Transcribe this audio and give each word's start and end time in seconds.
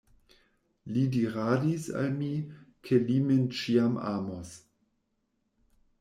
Li 0.93 1.01
diradis 1.15 1.83
al 1.99 2.07
mi, 2.21 2.29
ke 2.87 2.99
li 3.09 3.17
min 3.25 3.43
ĉiam 3.59 3.99
amos. 4.13 4.55